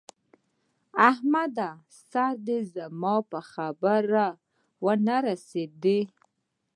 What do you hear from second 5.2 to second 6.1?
رسېدی!